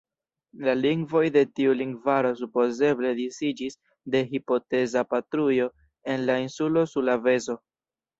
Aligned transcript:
La 0.67 0.73
lingvoj 0.83 1.19
de 1.33 1.41
tiu 1.57 1.73
lingvaro 1.81 2.31
supozeble 2.39 3.11
disiĝis 3.19 3.77
de 4.15 4.21
hipoteza 4.31 5.03
patrujo 5.11 5.69
en 6.15 6.25
la 6.31 6.39
insulo 6.45 6.85
Sulaveso. 6.95 7.59